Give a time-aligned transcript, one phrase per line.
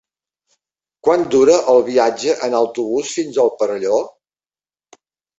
[1.07, 3.99] Quant dura el viatge en autobús fins al Perelló?